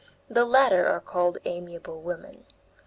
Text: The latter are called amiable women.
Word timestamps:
The 0.27 0.45
latter 0.45 0.87
are 0.87 0.99
called 0.99 1.37
amiable 1.45 2.01
women. 2.01 2.45